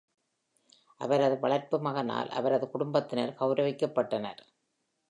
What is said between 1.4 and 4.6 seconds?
வளர்ப்பு மகனால் அவரது குடும்பத்தினர் கௌரவிக்கப்பட்டனர்.